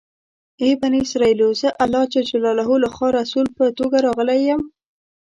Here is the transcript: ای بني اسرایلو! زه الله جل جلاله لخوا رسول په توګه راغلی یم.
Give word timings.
ای 0.61 0.71
بني 0.81 0.99
اسرایلو! 1.05 1.47
زه 1.61 1.69
الله 1.83 2.03
جل 2.13 2.25
جلاله 2.31 2.63
لخوا 2.83 3.07
رسول 3.19 3.47
په 3.57 3.63
توګه 3.77 3.97
راغلی 4.05 4.39
یم. 4.49 4.61